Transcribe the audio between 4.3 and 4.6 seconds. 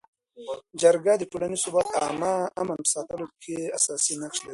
لري.